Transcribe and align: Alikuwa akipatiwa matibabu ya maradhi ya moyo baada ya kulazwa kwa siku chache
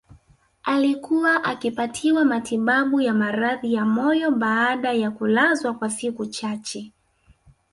Alikuwa 0.63 1.43
akipatiwa 1.43 2.25
matibabu 2.25 3.01
ya 3.01 3.13
maradhi 3.13 3.73
ya 3.73 3.85
moyo 3.85 4.31
baada 4.31 4.93
ya 4.93 5.11
kulazwa 5.11 5.73
kwa 5.73 5.89
siku 5.89 6.25
chache 6.25 6.91